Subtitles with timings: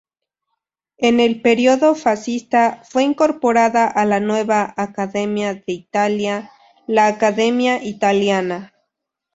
[0.97, 6.49] En el período fascista, fue incorporada a la nueva "Accademia d'Italia",
[6.87, 8.73] la Academia Italiana.